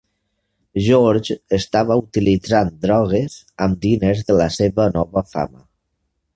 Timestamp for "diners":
3.87-4.27